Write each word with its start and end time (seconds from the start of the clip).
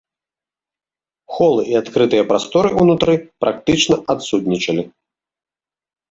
Холы 1.33 1.61
і 1.73 1.75
адкрытыя 1.81 2.23
прасторы 2.31 2.69
ўнутры 2.81 3.13
практычна 3.45 3.95
адсутнічалі. 4.15 4.83